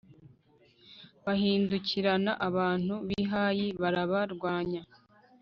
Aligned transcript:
bahindukirana 1.25 2.31
abantu 2.47 2.93
b'i 3.07 3.23
hayi, 3.31 3.67
barabarwanya 3.81 4.81